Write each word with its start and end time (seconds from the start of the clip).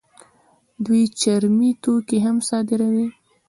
دوی 0.85 1.03
چرمي 1.21 1.71
توکي 1.83 2.17
هم 2.25 2.37
صادروي. 2.49 3.07